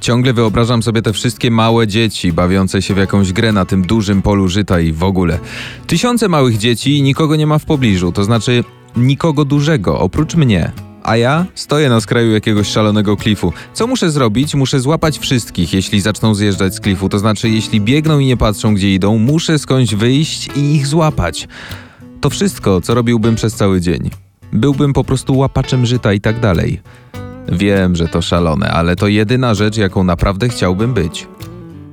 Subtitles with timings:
[0.00, 4.22] Ciągle wyobrażam sobie te wszystkie małe dzieci bawiące się w jakąś grę na tym dużym
[4.22, 5.38] polu żyta i w ogóle.
[5.86, 8.64] Tysiące małych dzieci i nikogo nie ma w pobliżu, to znaczy
[8.96, 10.72] nikogo dużego oprócz mnie.
[11.02, 13.52] A ja stoję na skraju jakiegoś szalonego klifu.
[13.74, 14.54] Co muszę zrobić?
[14.54, 17.08] Muszę złapać wszystkich, jeśli zaczną zjeżdżać z klifu.
[17.08, 21.48] To znaczy, jeśli biegną i nie patrzą, gdzie idą, muszę skądś wyjść i ich złapać.
[22.20, 24.10] To wszystko, co robiłbym przez cały dzień.
[24.52, 26.80] Byłbym po prostu łapaczem żyta i tak dalej.
[27.52, 31.26] Wiem, że to szalone, ale to jedyna rzecz, jaką naprawdę chciałbym być.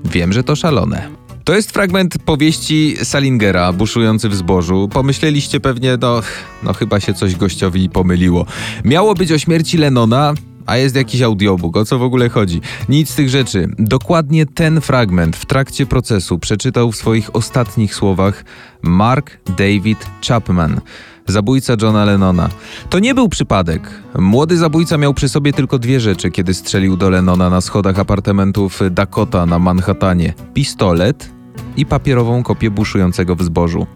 [0.05, 1.09] Wiem, że to szalone.
[1.43, 4.89] To jest fragment powieści Salingera, buszujący w zbożu.
[4.93, 6.21] Pomyśleliście pewnie, no,
[6.63, 8.45] no chyba się coś gościowi pomyliło.
[8.85, 10.33] Miało być o śmierci Lenona,
[10.65, 11.77] a jest jakiś audiobook.
[11.77, 12.61] O co w ogóle chodzi?
[12.89, 13.67] Nic z tych rzeczy.
[13.79, 18.45] Dokładnie ten fragment w trakcie procesu przeczytał w swoich ostatnich słowach
[18.81, 20.81] Mark David Chapman
[21.27, 22.49] zabójca Johna Lennona.
[22.89, 23.89] To nie był przypadek.
[24.19, 28.79] Młody zabójca miał przy sobie tylko dwie rzeczy, kiedy strzelił do Lennona na schodach apartamentów
[28.91, 31.29] Dakota na Manhattanie: pistolet
[31.77, 33.87] i papierową kopię buszującego w zbożu.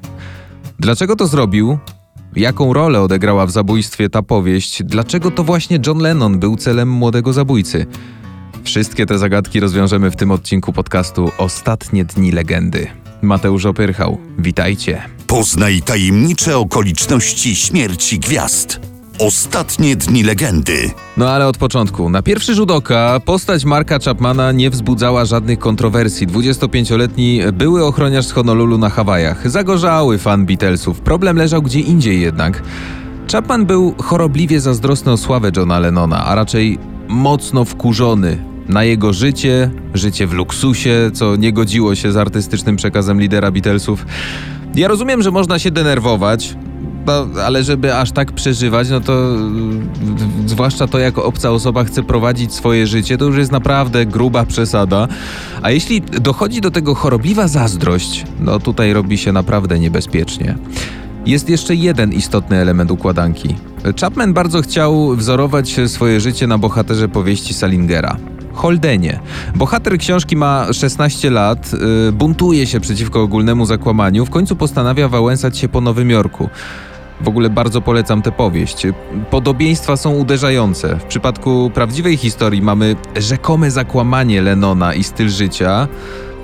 [0.80, 1.78] Dlaczego to zrobił?
[2.36, 4.84] Jaką rolę odegrała w zabójstwie ta powieść?
[4.84, 7.86] Dlaczego to właśnie John Lennon był celem młodego zabójcy?
[8.64, 12.88] Wszystkie te zagadki rozwiążemy w tym odcinku podcastu Ostatnie dni legendy.
[13.22, 15.19] Mateusz Opyrchał, witajcie.
[15.30, 18.80] Poznaj tajemnicze okoliczności śmierci gwiazd.
[19.20, 20.92] Ostatnie dni legendy.
[21.18, 22.10] No ale od początku.
[22.10, 26.28] Na pierwszy rzut oka postać Marka Chapmana nie wzbudzała żadnych kontrowersji.
[26.28, 29.50] 25-letni były ochroniarz z Honolulu na Hawajach.
[29.50, 31.02] Zagorzały fan Beatlesów.
[31.02, 32.64] Problem leżał gdzie indziej jednak.
[33.32, 36.78] Chapman był chorobliwie zazdrosny o sławę Johna Lennona, a raczej
[37.08, 38.38] mocno wkurzony
[38.70, 44.06] na jego życie, życie w luksusie, co nie godziło się z artystycznym przekazem lidera Beatlesów.
[44.76, 46.56] Ja rozumiem, że można się denerwować,
[47.06, 49.36] no, ale żeby aż tak przeżywać, no to
[50.46, 55.08] zwłaszcza to, jako obca osoba chce prowadzić swoje życie, to już jest naprawdę gruba przesada.
[55.62, 60.56] A jeśli dochodzi do tego chorobliwa zazdrość, no tutaj robi się naprawdę niebezpiecznie.
[61.26, 63.56] Jest jeszcze jeden istotny element układanki.
[64.02, 68.18] Chapman bardzo chciał wzorować swoje życie na bohaterze powieści Salingera.
[68.54, 69.20] Holdenie.
[69.56, 75.58] Bohater książki ma 16 lat, yy, buntuje się przeciwko ogólnemu zakłamaniu, w końcu postanawia wałęsać
[75.58, 76.50] się po Nowym Jorku.
[77.22, 78.88] W ogóle bardzo polecam tę powieść.
[79.32, 80.96] Podobieństwa są uderzające.
[80.96, 85.88] W przypadku prawdziwej historii mamy rzekome zakłamanie Lenona i styl życia.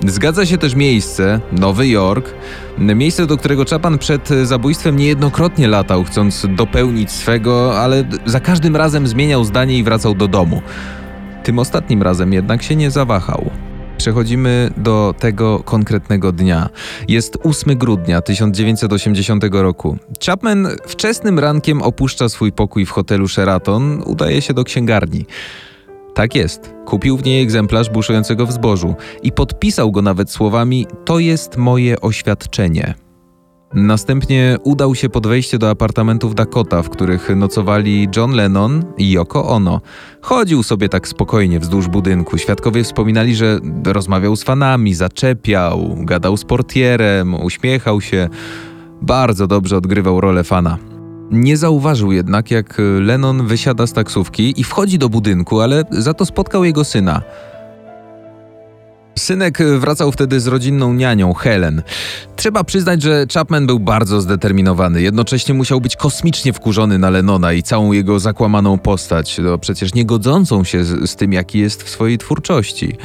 [0.06, 2.34] Zgadza się też miejsce, Nowy Jork,
[2.78, 9.06] miejsce, do którego Chapman przed zabójstwem niejednokrotnie latał, chcąc dopełnić swego, ale za każdym razem
[9.06, 10.62] zmieniał zdanie i wracał do domu.
[11.46, 13.50] Tym ostatnim razem jednak się nie zawahał.
[13.98, 16.68] Przechodzimy do tego konkretnego dnia.
[17.08, 19.96] Jest 8 grudnia 1980 roku.
[20.26, 25.26] Chapman wczesnym rankiem opuszcza swój pokój w hotelu Sheraton, udaje się do księgarni.
[26.14, 26.74] Tak jest.
[26.86, 32.00] Kupił w niej egzemplarz buszującego w zbożu i podpisał go nawet słowami: To jest moje
[32.00, 33.05] oświadczenie.
[33.74, 39.48] Następnie udał się pod wejście do apartamentów Dakota, w których nocowali John Lennon i Yoko
[39.48, 39.80] Ono.
[40.20, 42.38] Chodził sobie tak spokojnie wzdłuż budynku.
[42.38, 48.28] Świadkowie wspominali, że rozmawiał z fanami, zaczepiał, gadał z portierem, uśmiechał się.
[49.02, 50.78] Bardzo dobrze odgrywał rolę fana.
[51.30, 56.26] Nie zauważył jednak, jak Lennon wysiada z taksówki i wchodzi do budynku, ale za to
[56.26, 57.22] spotkał jego syna.
[59.18, 61.82] Synek wracał wtedy z rodzinną nianią, Helen.
[62.36, 65.02] Trzeba przyznać, że Chapman był bardzo zdeterminowany.
[65.02, 70.04] Jednocześnie musiał być kosmicznie wkurzony na Lenona i całą jego zakłamaną postać, no przecież nie
[70.04, 72.96] godzącą się z, z tym, jaki jest w swojej twórczości.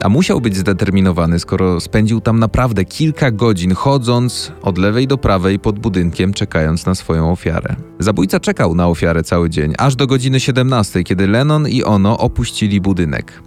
[0.00, 5.58] A musiał być zdeterminowany, skoro spędził tam naprawdę kilka godzin chodząc od lewej do prawej
[5.58, 7.76] pod budynkiem, czekając na swoją ofiarę.
[7.98, 12.80] Zabójca czekał na ofiarę cały dzień, aż do godziny 17, kiedy Lennon i ono opuścili
[12.80, 13.42] budynek.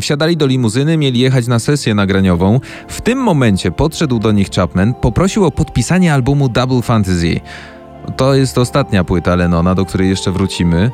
[0.00, 2.60] Wsiadali do limuzyny, mieli jechać na sesję nagraniową.
[2.88, 7.40] W tym momencie podszedł do nich Chapman, poprosił o podpisanie albumu Double Fantasy.
[8.16, 10.90] To jest ostatnia płyta Lennona, do której jeszcze wrócimy.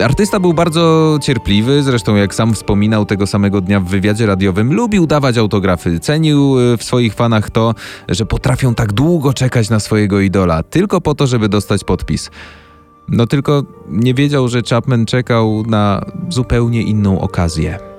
[0.00, 5.06] Artysta był bardzo cierpliwy, zresztą jak sam wspominał tego samego dnia w wywiadzie radiowym, lubił
[5.06, 6.00] dawać autografy.
[6.00, 7.74] Cenił e, w swoich fanach to,
[8.08, 12.30] że potrafią tak długo czekać na swojego idola, tylko po to, żeby dostać podpis.
[13.08, 17.91] No tylko nie wiedział, że Chapman czekał na zupełnie inną okazję.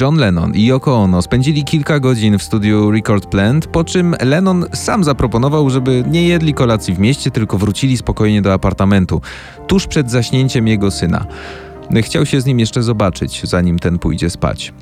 [0.00, 4.64] John Lennon i Yoko Ono spędzili kilka godzin w studiu Record Plant, po czym Lennon
[4.72, 9.20] sam zaproponował, żeby nie jedli kolacji w mieście, tylko wrócili spokojnie do apartamentu,
[9.66, 11.26] tuż przed zaśnięciem jego syna.
[12.02, 14.72] Chciał się z nim jeszcze zobaczyć, zanim ten pójdzie spać.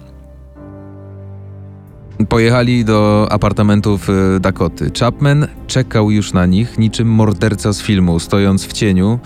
[2.29, 4.91] Pojechali do apartamentów y, Dakoty.
[5.01, 9.19] Chapman czekał już na nich niczym morderca z filmu, stojąc w cieniu,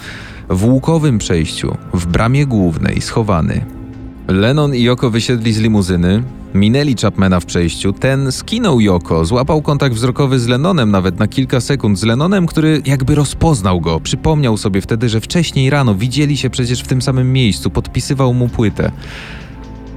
[0.48, 3.81] w łukowym przejściu, w bramie głównej, schowany.
[4.28, 6.22] Lennon i Yoko wysiedli z limuzyny,
[6.54, 11.60] minęli Chapmana w przejściu, ten skinął Yoko, złapał kontakt wzrokowy z Lennonem nawet na kilka
[11.60, 16.50] sekund, z Lennonem, który jakby rozpoznał go, przypomniał sobie wtedy, że wcześniej rano widzieli się
[16.50, 18.92] przecież w tym samym miejscu, podpisywał mu płytę.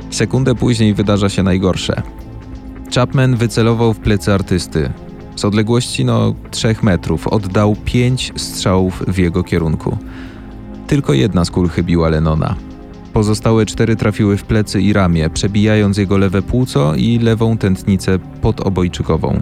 [0.10, 2.02] Sekundę później wydarza się najgorsze.
[2.96, 4.90] Chapman wycelował w plecy artysty.
[5.36, 9.98] Z odległości no trzech metrów oddał pięć strzałów w jego kierunku.
[10.88, 12.56] Tylko jedna z kul chybiła Lennona.
[13.16, 19.42] Pozostałe cztery trafiły w plecy i ramię, przebijając jego lewe płuco i lewą tętnicę podobojczykową.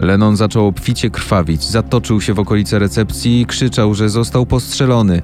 [0.00, 5.22] Lennon zaczął obficie krwawić, zatoczył się w okolice recepcji i krzyczał, że został postrzelony.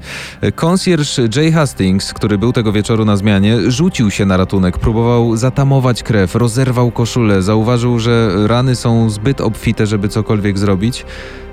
[0.54, 6.02] Konsjerż Jay Hastings, który był tego wieczoru na zmianie, rzucił się na ratunek, próbował zatamować
[6.02, 11.04] krew, rozerwał koszulę, zauważył, że rany są zbyt obfite, żeby cokolwiek zrobić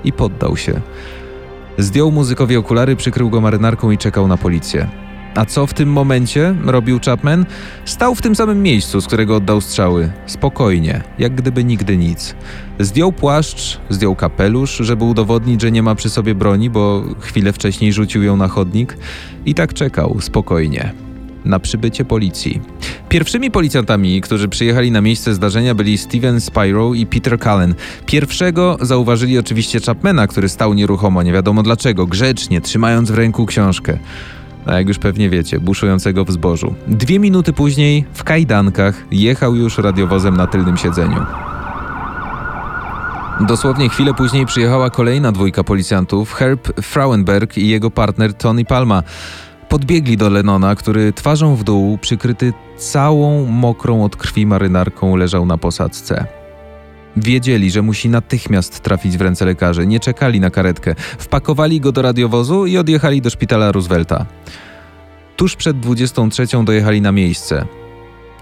[0.04, 0.80] i poddał się.
[1.78, 5.11] Zdjął muzykowi okulary, przykrył go marynarką i czekał na policję.
[5.34, 7.46] A co w tym momencie robił Chapman?
[7.84, 10.12] Stał w tym samym miejscu, z którego oddał strzały.
[10.26, 12.34] Spokojnie, jak gdyby nigdy nic.
[12.78, 17.92] Zdjął płaszcz, zdjął kapelusz, żeby udowodnić, że nie ma przy sobie broni, bo chwilę wcześniej
[17.92, 18.96] rzucił ją na chodnik.
[19.46, 20.92] I tak czekał, spokojnie.
[21.44, 22.60] Na przybycie policji.
[23.08, 27.74] Pierwszymi policjantami, którzy przyjechali na miejsce zdarzenia, byli Steven Spyro i Peter Cullen.
[28.06, 33.98] Pierwszego zauważyli oczywiście Chapmana, który stał nieruchomo, nie wiadomo dlaczego, grzecznie, trzymając w ręku książkę
[34.66, 36.74] a jak już pewnie wiecie, buszującego w zbożu.
[36.86, 41.26] Dwie minuty później, w kajdankach, jechał już radiowozem na tylnym siedzeniu.
[43.40, 49.02] Dosłownie chwilę później przyjechała kolejna dwójka policjantów, Herb Frauenberg i jego partner Tony Palma.
[49.68, 55.58] Podbiegli do Lenona, który twarzą w dół, przykryty całą mokrą od krwi marynarką, leżał na
[55.58, 56.41] posadzce.
[57.16, 60.94] Wiedzieli, że musi natychmiast trafić w ręce lekarzy, nie czekali na karetkę.
[61.18, 64.26] Wpakowali go do radiowozu i odjechali do szpitala Roosevelta.
[65.36, 67.66] Tuż przed 23 dojechali na miejsce.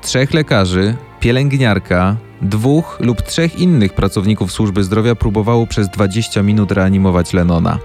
[0.02, 7.32] Trzech lekarzy, pielęgniarka, dwóch lub trzech innych pracowników służby zdrowia próbowało przez 20 minut reanimować
[7.32, 7.78] Lenona.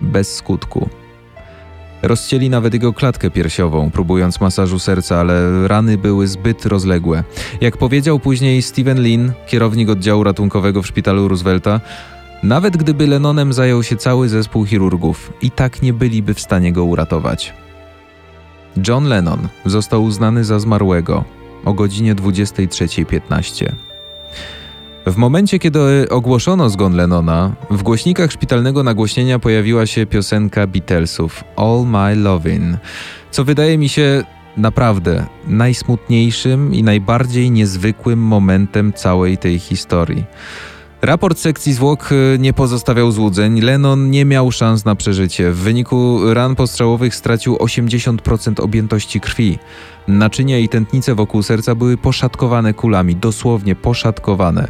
[0.00, 1.01] Bez skutku.
[2.02, 7.24] Rozcięli nawet jego klatkę piersiową, próbując masażu serca, ale rany były zbyt rozległe.
[7.60, 11.80] Jak powiedział później Steven Lin, kierownik oddziału ratunkowego w szpitalu Roosevelta,
[12.42, 16.84] nawet gdyby Lennonem zajął się cały zespół chirurgów, i tak nie byliby w stanie go
[16.84, 17.52] uratować.
[18.88, 21.24] John Lennon został uznany za zmarłego
[21.64, 23.72] o godzinie 23.15.
[25.06, 31.84] W momencie, kiedy ogłoszono zgon Lennona, w głośnikach szpitalnego nagłośnienia pojawiła się piosenka Beatlesów All
[31.86, 32.76] My Lovin',
[33.30, 34.24] co wydaje mi się
[34.56, 40.24] naprawdę najsmutniejszym i najbardziej niezwykłym momentem całej tej historii.
[41.02, 43.60] Raport sekcji zwłok y, nie pozostawiał złudzeń.
[43.60, 45.50] Lennon nie miał szans na przeżycie.
[45.50, 49.58] W wyniku ran postrzałowych stracił 80% objętości krwi.
[50.08, 54.68] Naczynia i tętnice wokół serca były poszatkowane kulami, dosłownie poszatkowane.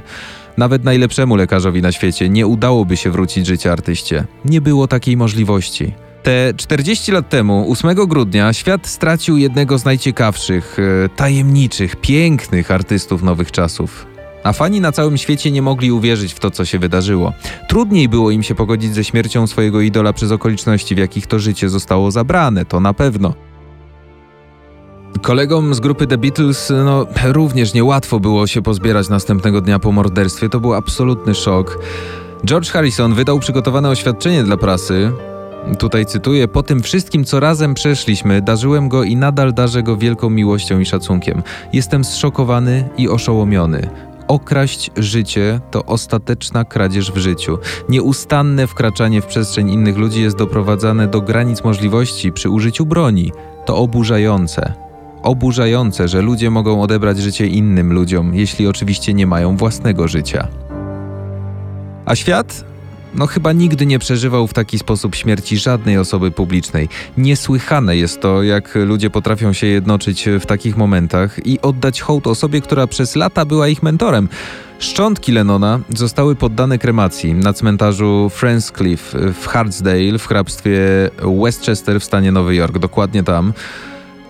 [0.57, 4.25] Nawet najlepszemu lekarzowi na świecie nie udałoby się wrócić życia artyście.
[4.45, 5.93] Nie było takiej możliwości.
[6.23, 13.23] Te 40 lat temu, 8 grudnia, świat stracił jednego z najciekawszych, y, tajemniczych, pięknych artystów
[13.23, 14.12] nowych czasów.
[14.45, 17.33] A fani na całym świecie nie mogli uwierzyć w to, co się wydarzyło.
[17.69, 21.69] Trudniej było im się pogodzić ze śmiercią swojego idola przez okoliczności, w jakich to życie
[21.69, 23.35] zostało zabrane, to na pewno.
[25.23, 30.49] Kolegom z grupy The Beatles no, również niełatwo było się pozbierać następnego dnia po morderstwie.
[30.49, 31.79] To był absolutny szok.
[32.45, 35.13] George Harrison wydał przygotowane oświadczenie dla prasy.
[35.79, 40.31] Tutaj cytuję: Po tym wszystkim, co razem przeszliśmy, darzyłem go i nadal darzę go wielką
[40.31, 41.43] miłością i szacunkiem.
[41.73, 43.91] Jestem zszokowany i oszołomiony.
[44.33, 47.59] Okraść życie to ostateczna kradzież w życiu.
[47.89, 53.33] Nieustanne wkraczanie w przestrzeń innych ludzi jest doprowadzane do granic możliwości przy użyciu broni.
[53.67, 54.73] To oburzające.
[55.23, 60.49] Oburzające, że ludzie mogą odebrać życie innym ludziom, jeśli oczywiście nie mają własnego życia.
[62.05, 62.65] A świat?
[63.15, 66.89] No chyba nigdy nie przeżywał w taki sposób śmierci żadnej osoby publicznej.
[67.17, 72.61] Niesłychane jest to, jak ludzie potrafią się jednoczyć w takich momentach i oddać hołd osobie,
[72.61, 74.29] która przez lata była ich mentorem.
[74.79, 80.81] Szczątki Lennona zostały poddane kremacji na cmentarzu Friendscliff w Hartsdale w hrabstwie
[81.43, 83.53] Westchester w stanie Nowy Jork, dokładnie tam.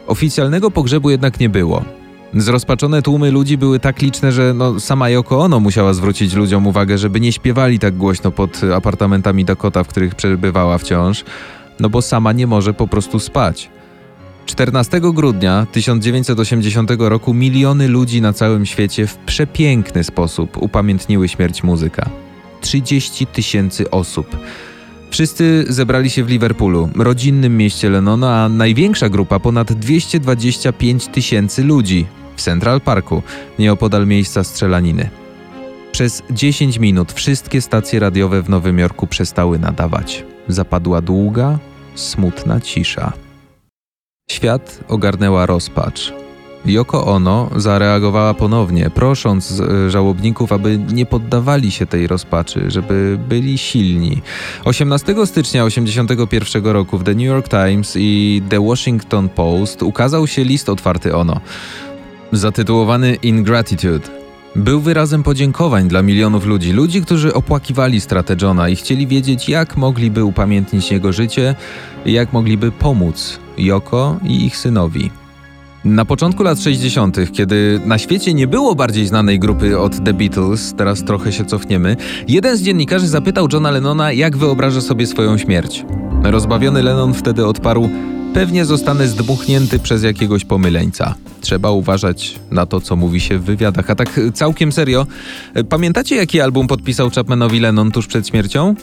[0.06, 2.01] Oficjalnego pogrzebu jednak nie było.
[2.34, 6.98] Zrozpaczone tłumy ludzi były tak liczne, że no, sama Yoko Ono musiała zwrócić ludziom uwagę,
[6.98, 11.24] żeby nie śpiewali tak głośno pod apartamentami Dakota, w których przebywała wciąż,
[11.80, 13.70] no bo sama nie może po prostu spać.
[14.46, 22.10] 14 grudnia 1980 roku miliony ludzi na całym świecie w przepiękny sposób upamiętniły śmierć muzyka.
[22.60, 24.36] 30 tysięcy osób.
[25.10, 32.06] Wszyscy zebrali się w Liverpoolu, rodzinnym mieście Lennona, a największa grupa ponad 225 tysięcy ludzi
[32.44, 33.22] Central Parku,
[33.58, 35.10] nieopodal miejsca strzelaniny.
[35.92, 40.24] Przez 10 minut wszystkie stacje radiowe w Nowym Jorku przestały nadawać.
[40.48, 41.58] Zapadła długa,
[41.94, 43.12] smutna cisza.
[44.30, 46.12] Świat ogarnęła rozpacz.
[46.64, 53.58] Yoko Ono zareagowała ponownie, prosząc e, żałobników, aby nie poddawali się tej rozpaczy, żeby byli
[53.58, 54.22] silni.
[54.64, 60.44] 18 stycznia 1981 roku w The New York Times i The Washington Post ukazał się
[60.44, 61.40] list otwarty Ono,
[62.32, 64.08] zatytułowany Ingratitude.
[64.56, 69.76] Był wyrazem podziękowań dla milionów ludzi, ludzi, którzy opłakiwali stratę Johna i chcieli wiedzieć, jak
[69.76, 71.54] mogliby upamiętnić jego życie
[72.06, 75.10] jak mogliby pomóc Yoko i ich synowi.
[75.84, 80.74] Na początku lat 60., kiedy na świecie nie było bardziej znanej grupy od The Beatles,
[80.76, 81.96] teraz trochę się cofniemy,
[82.28, 85.84] jeden z dziennikarzy zapytał Johna Lennona, jak wyobraża sobie swoją śmierć.
[86.22, 87.90] Rozbawiony Lennon wtedy odparł:
[88.34, 91.14] Pewnie zostanę zdmuchnięty przez jakiegoś pomyleńca.
[91.40, 93.90] Trzeba uważać na to, co mówi się w wywiadach.
[93.90, 95.06] A tak całkiem serio,
[95.68, 98.74] pamiętacie jaki album podpisał Chapmanowi Lennon tuż przed śmiercią?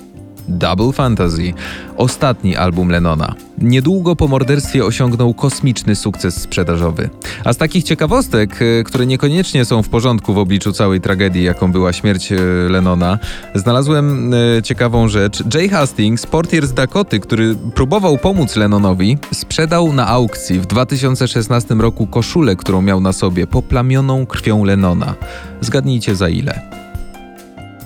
[0.50, 1.53] Double Fantasy,
[1.98, 3.36] ostatni album Lennona.
[3.62, 7.10] Niedługo po morderstwie osiągnął kosmiczny sukces sprzedażowy.
[7.44, 11.72] A z takich ciekawostek, e, które niekoniecznie są w porządku w obliczu całej tragedii, jaką
[11.72, 12.36] była śmierć e,
[12.70, 13.20] Lennona,
[13.56, 15.44] znalazłem e, ciekawą rzecz.
[15.53, 22.08] Jay Hastings, portier z Dakoty, który próbował pomóc Lennonowi, sprzedał na aukcji w 2016 roku
[22.08, 25.15] koszulę, którą miał na sobie, poplamioną krwią Lennona.
[25.62, 26.62] Zgadnijcie za ile?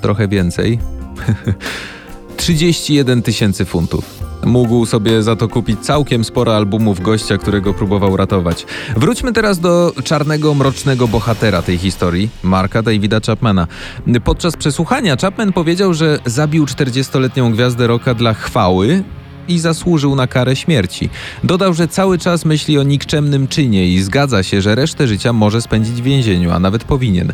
[0.01, 0.79] Trochę więcej.
[2.43, 4.19] 31 tysięcy funtów.
[4.45, 8.65] Mógł sobie za to kupić całkiem sporo albumów gościa, którego próbował ratować.
[8.97, 13.67] Wróćmy teraz do czarnego, mrocznego bohatera tej historii, Marka Davida Chapmana.
[14.23, 19.03] Podczas przesłuchania Chapman powiedział, że zabił 40-letnią gwiazdę rocka dla chwały
[19.47, 21.09] i zasłużył na karę śmierci.
[21.43, 25.62] Dodał, że cały czas myśli o nikczemnym czynie i zgadza się, że resztę życia może
[25.62, 27.33] spędzić w więzieniu, a nawet powinien.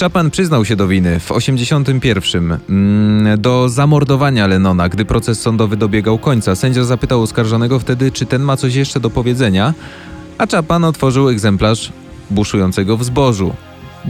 [0.00, 6.18] Chapman przyznał się do winy w 81 mm, do zamordowania Lennona, gdy proces sądowy dobiegał
[6.18, 6.56] końca.
[6.56, 9.74] Sędzia zapytał oskarżonego wtedy, czy ten ma coś jeszcze do powiedzenia,
[10.38, 11.92] a Chapman otworzył egzemplarz
[12.30, 13.54] buszującego w zbożu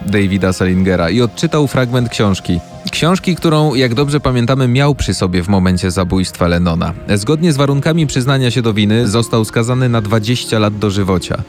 [0.07, 2.61] Davida Salingera i odczytał fragment książki.
[2.91, 6.93] Książki, którą, jak dobrze pamiętamy, miał przy sobie w momencie zabójstwa Lennona.
[7.15, 11.43] Zgodnie z warunkami przyznania się do winy, został skazany na 20 lat dożywocia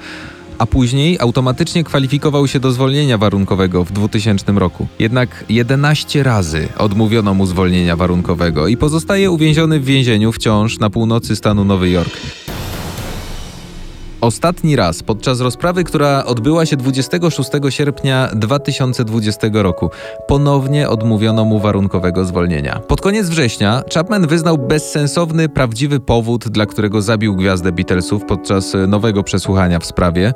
[0.58, 4.88] a później automatycznie kwalifikował się do zwolnienia warunkowego w 2000 roku.
[5.00, 11.36] Jednak 11 razy odmówiono mu zwolnienia warunkowego i pozostaje uwięziony w więzieniu wciąż na północy
[11.36, 12.18] stanu Nowy Jork.
[14.26, 19.90] Ostatni raz podczas rozprawy, która odbyła się 26 sierpnia 2020 roku,
[20.28, 22.80] ponownie odmówiono mu warunkowego zwolnienia.
[22.80, 29.24] Pod koniec września Chapman wyznał bezsensowny, prawdziwy powód, dla którego zabił gwiazdę Beatlesów podczas nowego
[29.24, 30.34] przesłuchania w sprawie.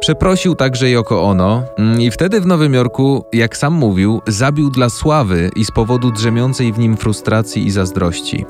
[0.00, 4.90] Przeprosił także Yoko Ono mm, i wtedy w Nowym Jorku, jak sam mówił, zabił dla
[4.90, 8.44] sławy i z powodu drzemiącej w nim frustracji i zazdrości.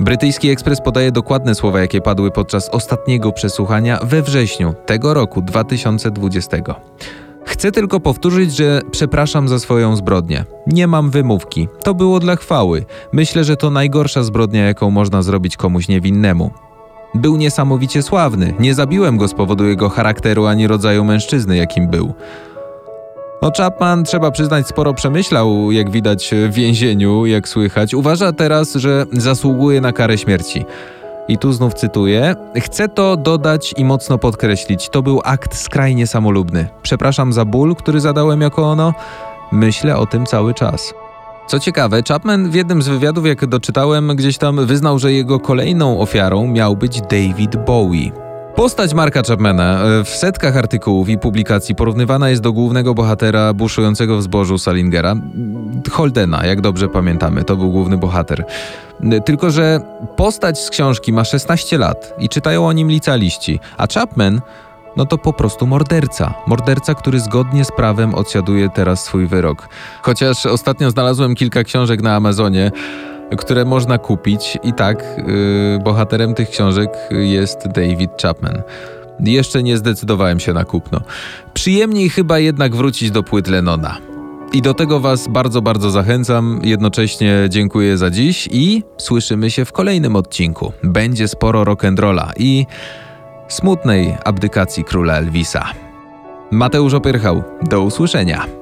[0.00, 6.56] Brytyjski Ekspres podaje dokładne słowa, jakie padły podczas ostatniego przesłuchania we wrześniu tego roku 2020.
[7.44, 10.44] Chcę tylko powtórzyć, że przepraszam za swoją zbrodnię.
[10.66, 11.68] Nie mam wymówki.
[11.84, 12.84] To było dla chwały.
[13.12, 16.50] Myślę, że to najgorsza zbrodnia, jaką można zrobić komuś niewinnemu.
[17.14, 18.54] Był niesamowicie sławny.
[18.60, 22.14] Nie zabiłem go z powodu jego charakteru ani rodzaju mężczyzny, jakim był.
[23.42, 27.94] No Chapman, trzeba przyznać, sporo przemyślał, jak widać w więzieniu, jak słychać.
[27.94, 30.64] Uważa teraz, że zasługuje na karę śmierci.
[31.28, 34.88] I tu znów cytuję: Chcę to dodać i mocno podkreślić.
[34.88, 36.68] To był akt skrajnie samolubny.
[36.82, 38.94] Przepraszam za ból, który zadałem jako ono.
[39.52, 40.94] Myślę o tym cały czas.
[41.46, 46.00] Co ciekawe, Chapman w jednym z wywiadów, jak doczytałem, gdzieś tam wyznał, że jego kolejną
[46.00, 48.29] ofiarą miał być David Bowie.
[48.56, 54.16] Postać Marka Chapmana e, w setkach artykułów i publikacji porównywana jest do głównego bohatera buszującego
[54.16, 55.14] w zbożu Salingera,
[55.90, 58.44] Holdena, jak dobrze pamiętamy, to był główny bohater.
[59.02, 59.80] E, tylko, że
[60.16, 64.40] postać z książki ma 16 lat i czytają o nim licealiści, a Chapman
[64.96, 66.34] no to po prostu morderca.
[66.46, 69.68] Morderca, który zgodnie z prawem odsiaduje teraz swój wyrok.
[70.02, 72.72] Chociaż ostatnio znalazłem kilka książek na Amazonie,
[73.38, 78.62] które można kupić i tak yy, bohaterem tych książek jest David Chapman.
[79.20, 81.00] Jeszcze nie zdecydowałem się na kupno.
[81.54, 83.98] Przyjemniej chyba jednak wrócić do płyt Lennona.
[84.52, 86.60] I do tego Was bardzo, bardzo zachęcam.
[86.62, 90.72] Jednocześnie dziękuję za dziś i słyszymy się w kolejnym odcinku.
[90.84, 92.66] Będzie sporo rock'n'rolla i
[93.48, 95.66] smutnej abdykacji króla Elvisa.
[96.50, 98.59] Mateusz Opyrchał, do usłyszenia.